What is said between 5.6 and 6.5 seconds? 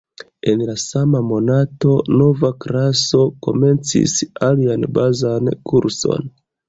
kurson.